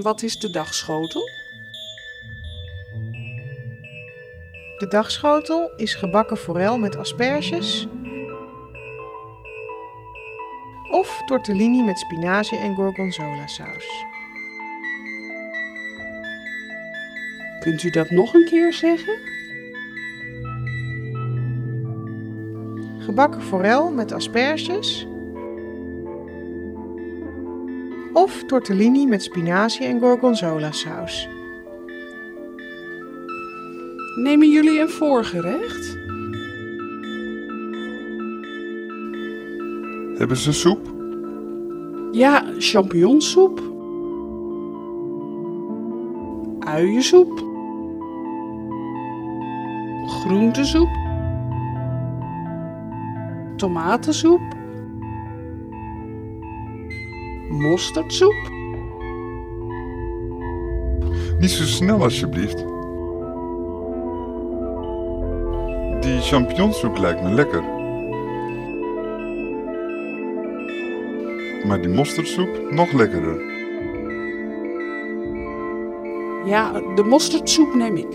[0.00, 1.28] En wat is de dagschotel?
[4.78, 7.86] De dagschotel is gebakken forel met asperges
[10.90, 14.04] of tortellini met spinazie en gorgonzola saus.
[17.60, 19.18] Kunt u dat nog een keer zeggen?
[22.98, 25.06] Gebakken forel met asperges
[28.12, 31.28] of tortellini met spinazie en gorgonzola saus.
[34.16, 35.98] Nemen jullie een voorgerecht?
[40.18, 40.94] Hebben ze soep?
[42.12, 43.60] Ja, champignonsoep.
[46.58, 47.44] Uiensoep.
[50.06, 50.88] Groentesoep.
[53.56, 54.59] Tomatensoep.
[57.60, 58.50] Mosterdsoep.
[61.38, 62.56] Niet zo snel alsjeblieft.
[66.00, 67.62] Die champignonsoep lijkt me lekker.
[71.66, 73.40] Maar die mosterdsoep nog lekkerder.
[76.44, 78.12] Ja, de mosterdsoep neem ik.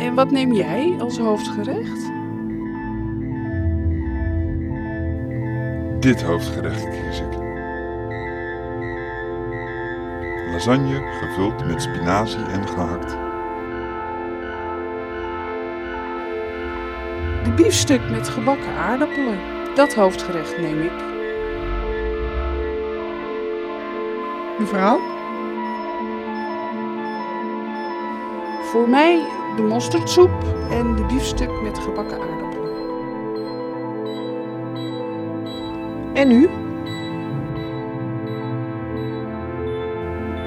[0.00, 2.12] En wat neem jij als hoofdgerecht?
[6.04, 7.32] Dit hoofdgerecht kies ik.
[10.52, 13.10] Lasagne gevuld met spinazie en gehakt.
[17.44, 19.38] De biefstuk met gebakken aardappelen.
[19.74, 20.92] Dat hoofdgerecht neem ik.
[24.58, 25.00] Mevrouw,
[28.62, 29.26] Voor mij
[29.56, 32.43] de mosterdsoep en de biefstuk met gebakken aardappelen.
[36.14, 36.48] En u?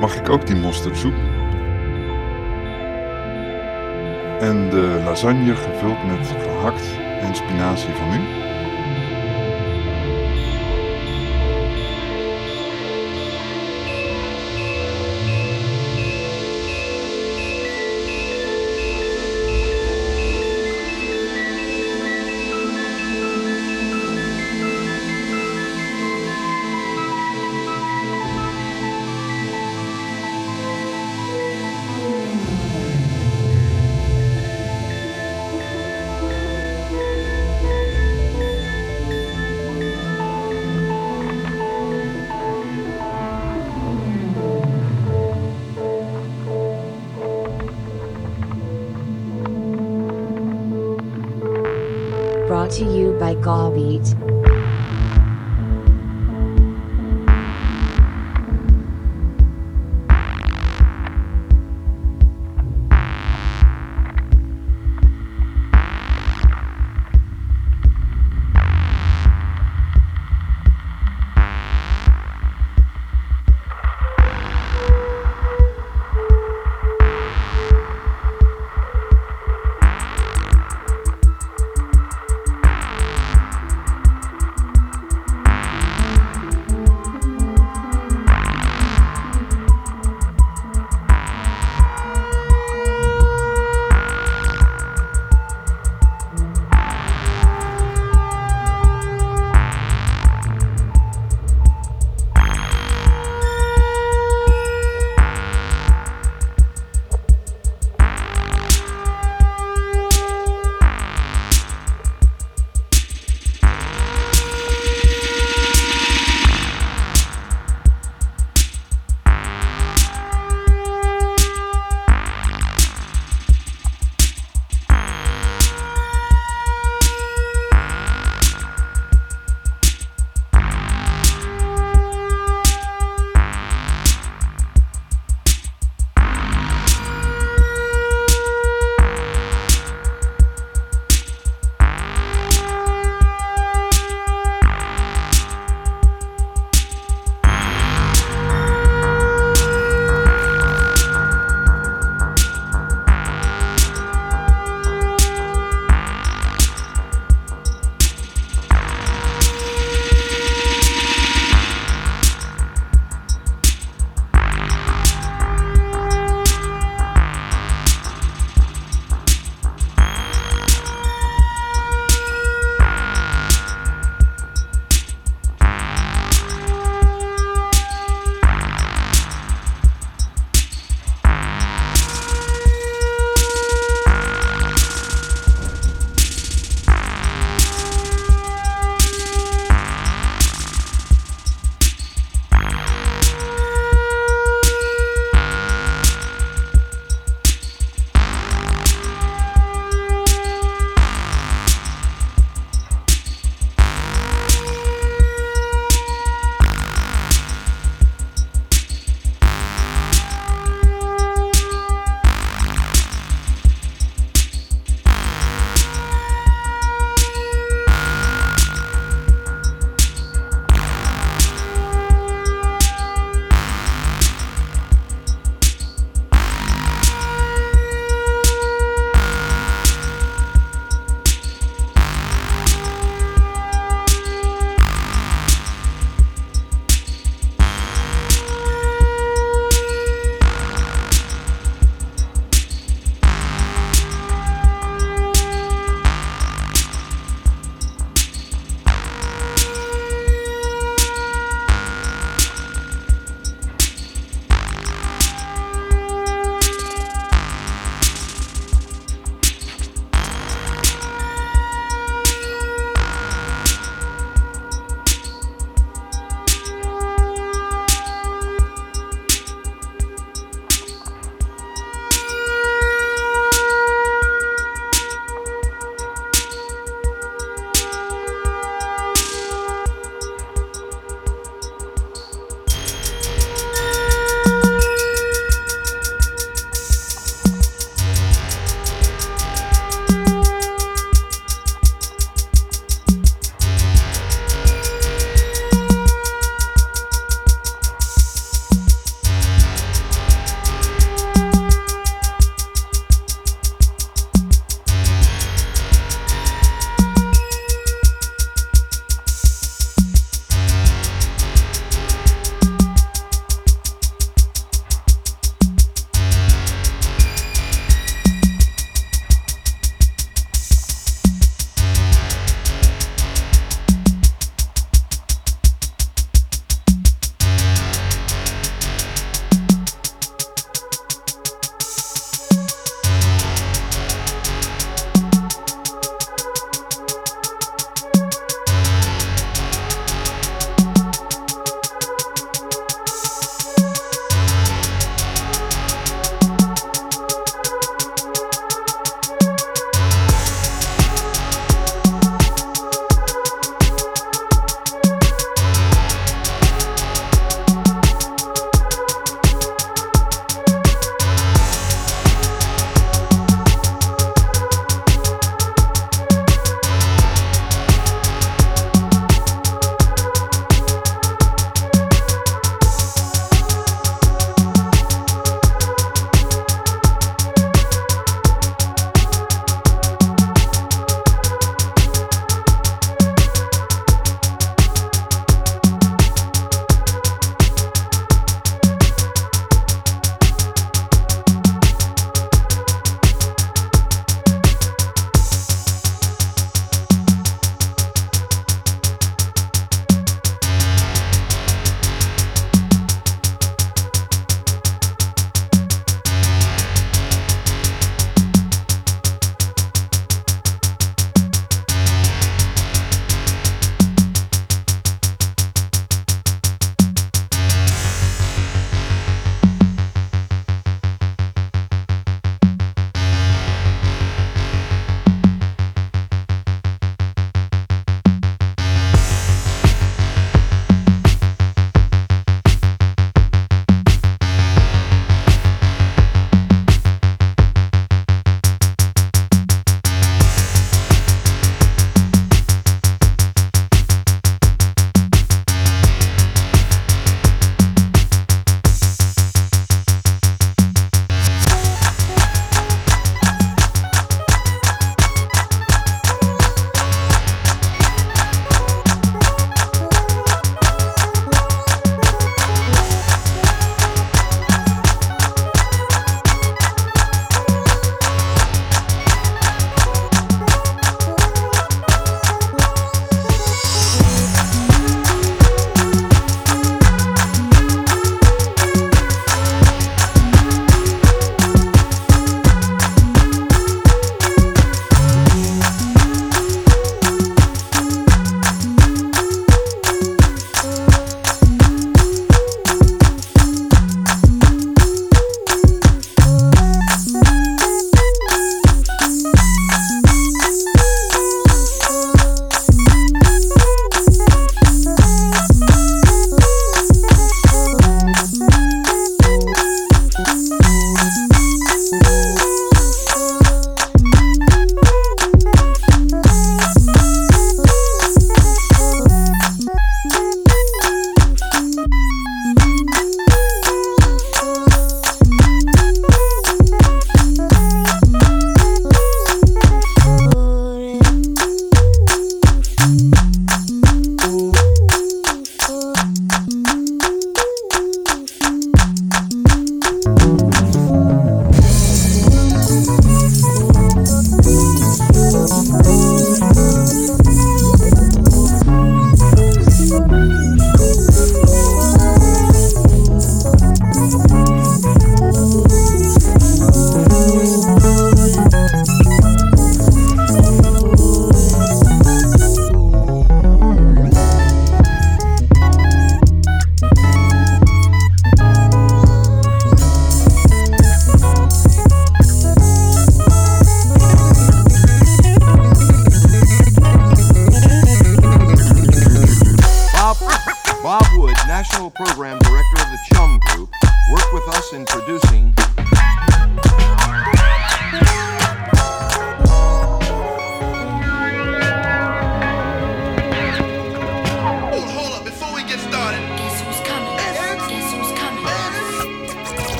[0.00, 1.14] Mag ik ook die mosterdsoep?
[4.40, 8.51] En de lasagne gevuld met gehakt en spinazie van u?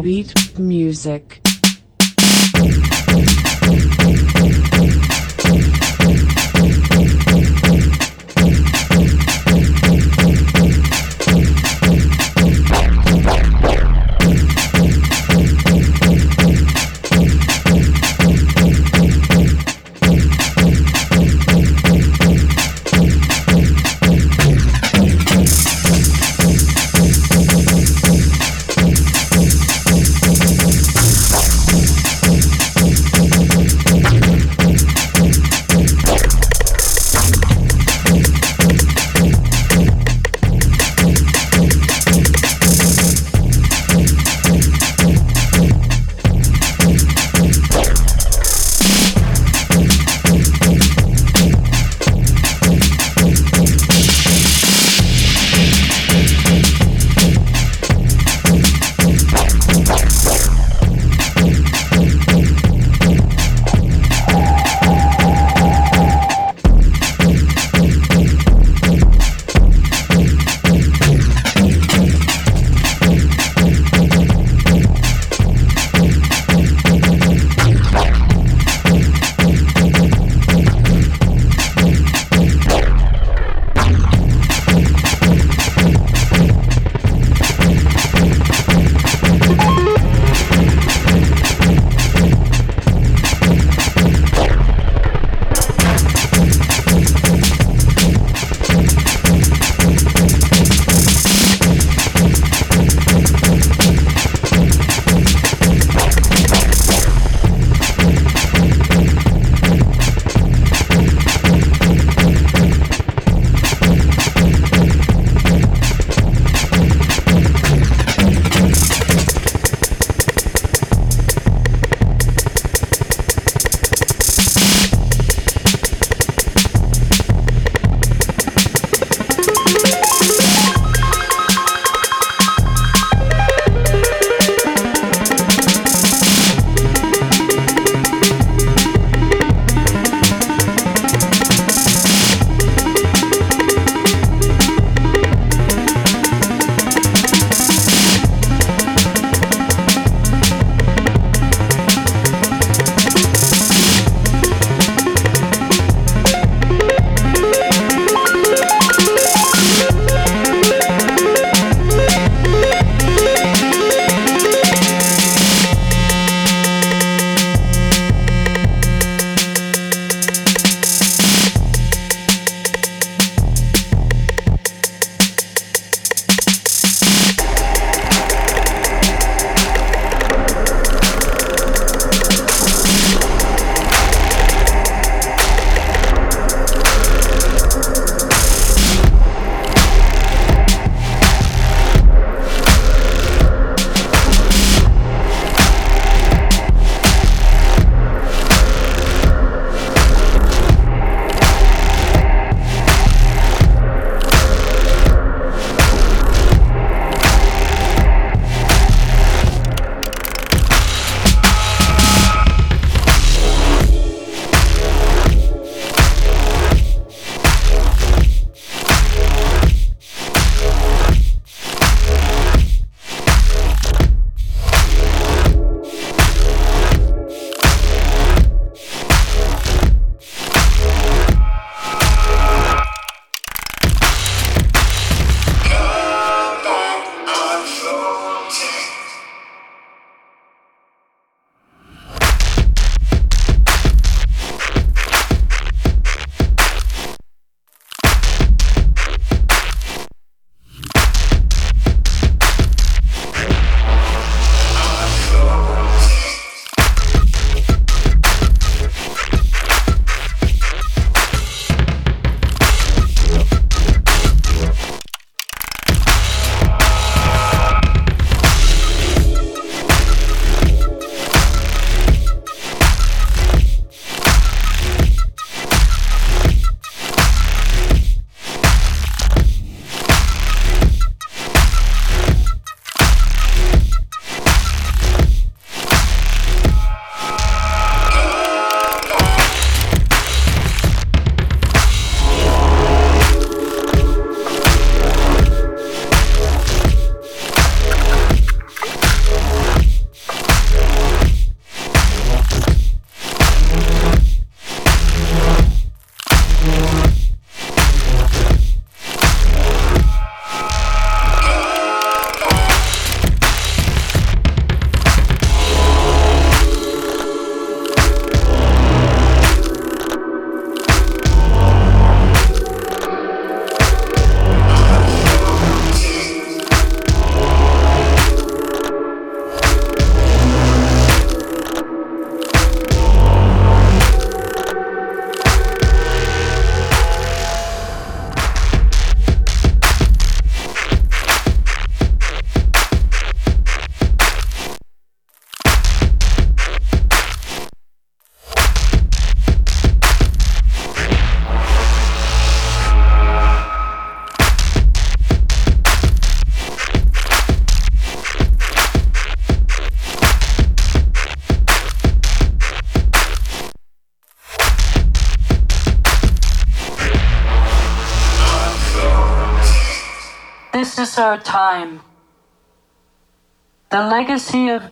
[0.00, 1.39] Gauwbeat Music.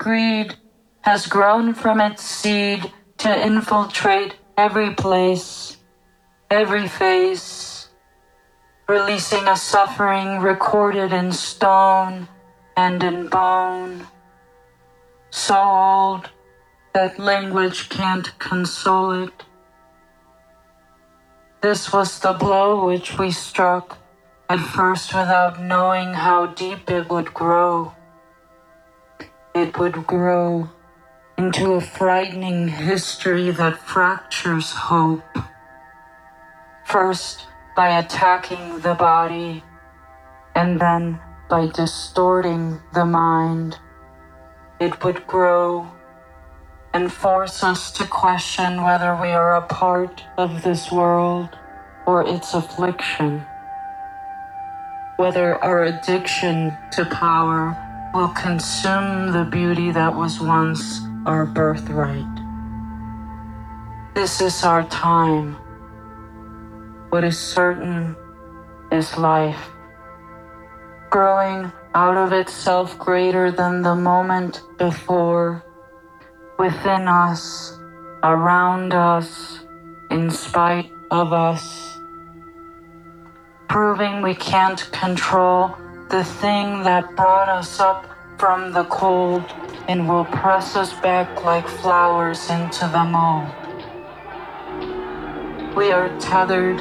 [0.09, 0.57] Greed
[1.03, 2.81] has grown from its seed
[3.19, 5.77] to infiltrate every place,
[6.51, 7.91] every face,
[8.89, 12.27] releasing a suffering recorded in stone
[12.75, 14.07] and in bone,
[15.29, 16.31] so old
[16.95, 19.45] that language can't console it.
[21.61, 23.99] This was the blow which we struck,
[24.49, 27.93] at first without knowing how deep it would grow.
[29.59, 30.71] It would grow
[31.37, 35.37] into a frightening history that fractures hope.
[36.85, 39.65] First, by attacking the body,
[40.55, 41.19] and then
[41.51, 43.77] by distorting the mind.
[44.79, 45.91] It would grow
[46.95, 51.49] and force us to question whether we are a part of this world
[52.07, 53.45] or its affliction.
[55.17, 57.77] Whether our addiction to power
[58.15, 62.25] will consume the beauty that was once our birthright.
[64.15, 65.57] This is our time.
[67.11, 68.17] What is certain
[68.91, 69.71] is life,
[71.11, 75.65] growing out of itself greater than the moment before,
[76.59, 77.79] within us,
[78.23, 79.61] around us,
[80.11, 81.99] in spite of us,
[83.69, 85.77] proving we can't control
[86.09, 88.07] the thing that brought us up
[88.39, 89.45] from the cold
[89.89, 93.47] and will press us back like flowers into the mold.
[95.77, 96.79] We are tethered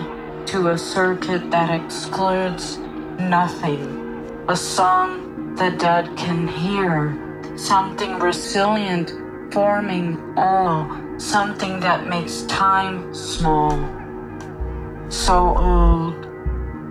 [0.48, 2.78] to a circuit that excludes
[3.20, 7.12] nothing, a song the dead can hear,
[7.58, 9.12] something resilient
[9.52, 13.72] forming all, something that makes time small,
[15.10, 16.24] so old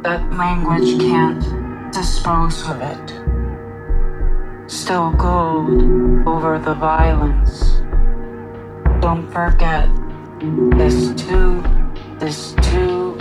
[0.02, 1.65] that language can't
[1.96, 5.80] dispose of it still gold
[6.28, 7.80] over the violence.
[9.00, 9.88] Don't forget,
[10.76, 11.64] this too,
[12.18, 13.16] this too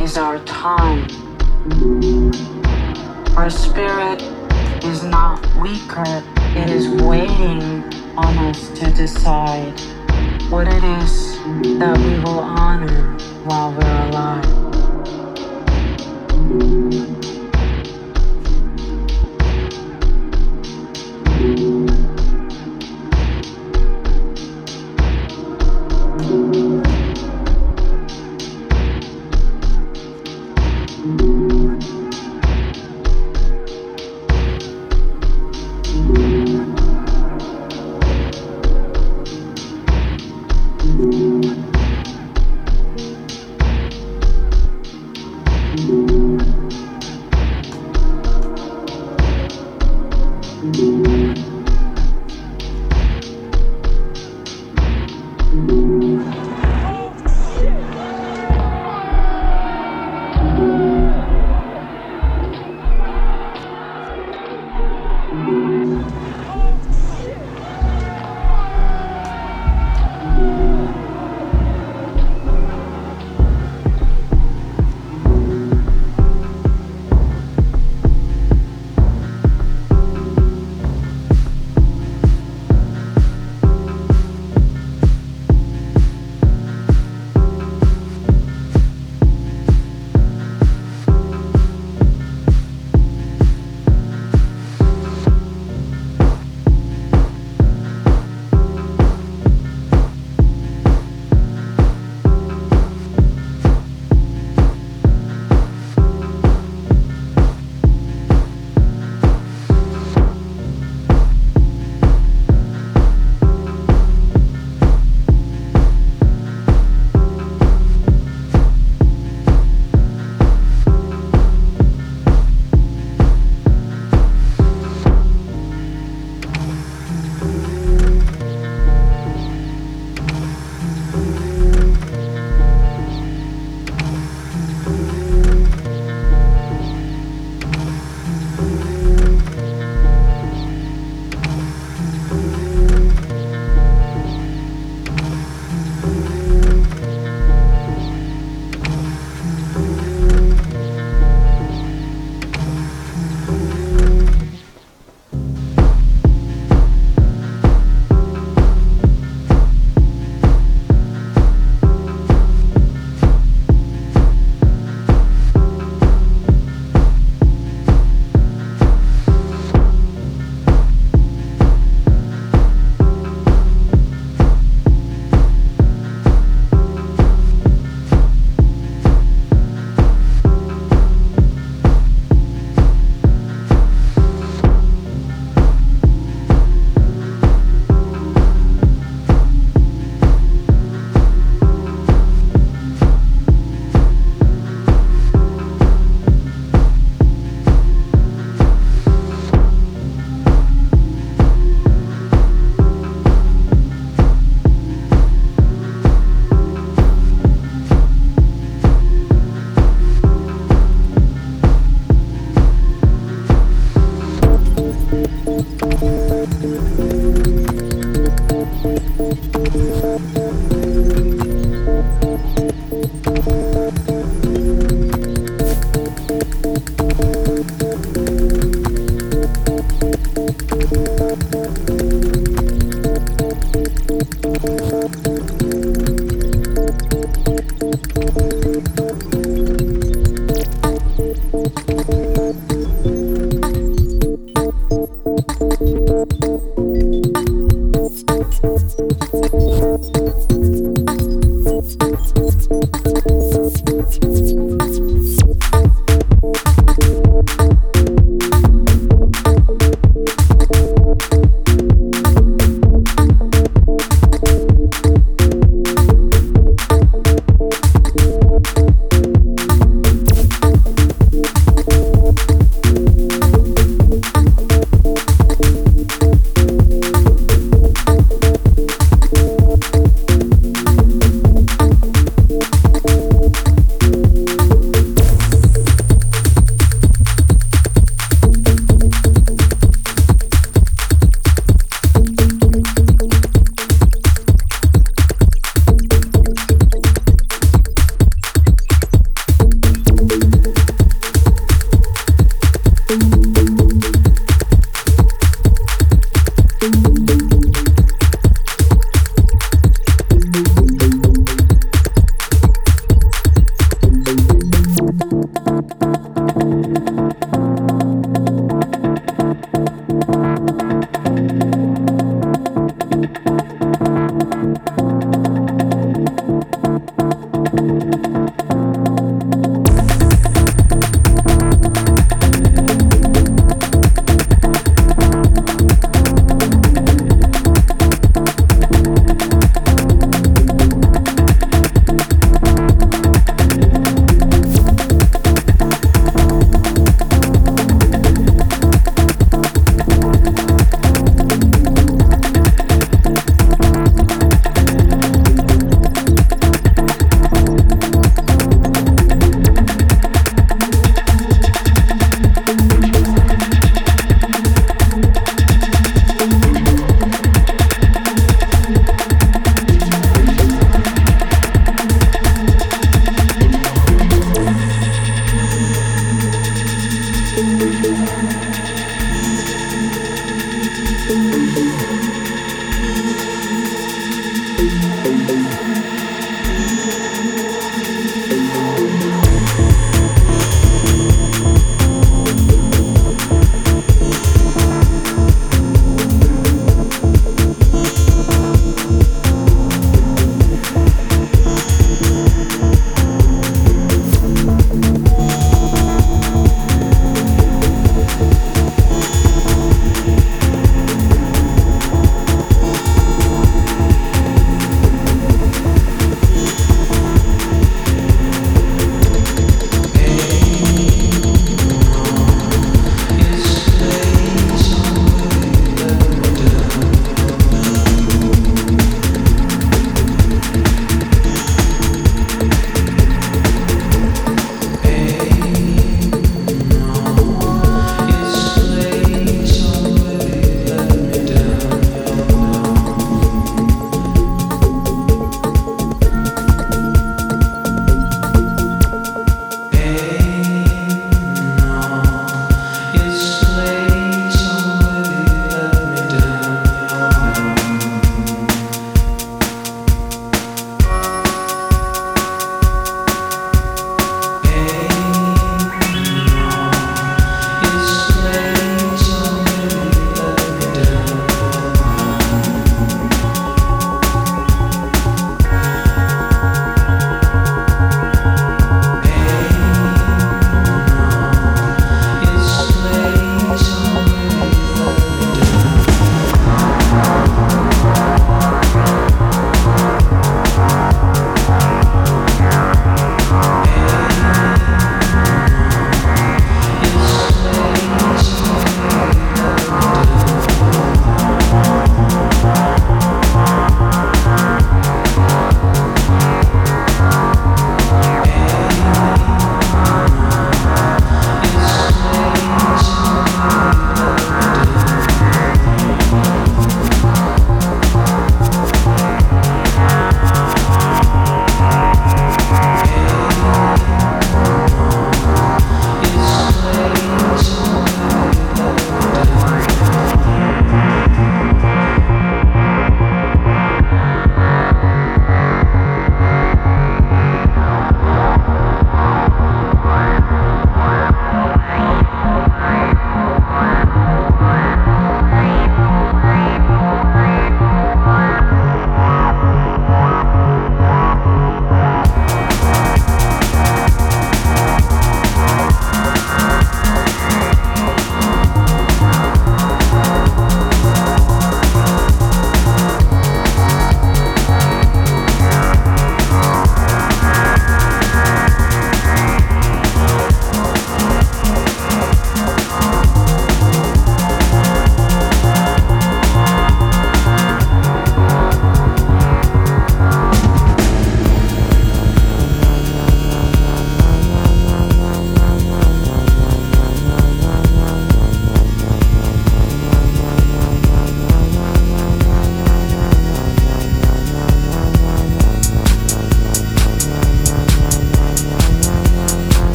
[0.00, 1.08] is our time.
[3.36, 4.22] Our spirit
[4.84, 6.22] is not weaker,
[6.54, 7.82] it is waiting
[8.16, 9.74] on us to decide
[10.52, 11.36] what it is
[11.80, 14.60] that we will honor while we're alive.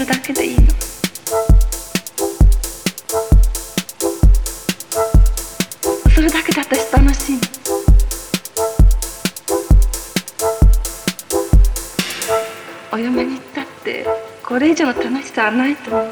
[0.00, 0.62] るだけでいいの。
[6.14, 7.40] それだけで私楽しい
[12.92, 14.06] お嫁に行ったって
[14.42, 16.09] これ以上の楽しさはないと思う。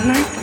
[0.00, 0.39] আপনার